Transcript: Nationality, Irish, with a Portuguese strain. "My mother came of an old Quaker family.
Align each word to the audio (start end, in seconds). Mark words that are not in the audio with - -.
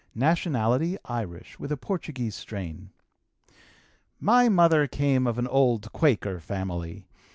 Nationality, 0.15 0.97
Irish, 1.05 1.59
with 1.59 1.71
a 1.71 1.77
Portuguese 1.77 2.33
strain. 2.33 2.89
"My 4.19 4.49
mother 4.49 4.87
came 4.87 5.27
of 5.27 5.37
an 5.37 5.45
old 5.45 5.91
Quaker 5.93 6.39
family. 6.39 7.05